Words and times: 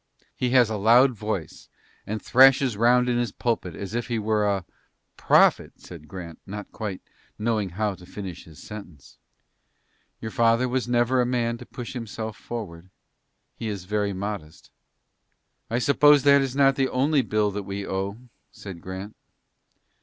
"He 0.35 0.49
has 0.49 0.71
a 0.71 0.77
loud 0.77 1.11
voice, 1.11 1.69
and 2.07 2.19
thrashes 2.19 2.75
round 2.75 3.07
in 3.07 3.19
his 3.19 3.31
pulpit, 3.31 3.75
as 3.75 3.93
if 3.93 4.07
he 4.07 4.17
were 4.17 4.47
a 4.47 4.65
prophet," 5.15 5.73
said 5.79 6.07
Grant, 6.07 6.39
not 6.47 6.71
quite 6.71 7.03
knowing 7.37 7.69
how 7.77 7.93
to 7.93 8.07
finish 8.07 8.45
his 8.45 8.57
sentence. 8.57 9.19
"Your 10.19 10.31
father 10.31 10.63
never 10.87 11.17
was 11.19 11.23
a 11.23 11.29
man 11.29 11.59
to 11.59 11.67
push 11.67 11.93
himself 11.93 12.35
forward. 12.35 12.89
He 13.53 13.67
is 13.67 13.85
very 13.85 14.11
modest." 14.11 14.71
"I 15.69 15.77
suppose 15.77 16.23
that 16.23 16.41
is 16.41 16.55
not 16.55 16.77
the 16.77 16.89
only 16.89 17.21
bill 17.21 17.51
that 17.51 17.61
we 17.61 17.85
owe," 17.85 18.17
said 18.51 18.81
Grant. 18.81 19.15